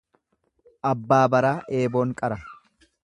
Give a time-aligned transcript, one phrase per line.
[0.91, 2.41] Abbaa baraa eeboon qara.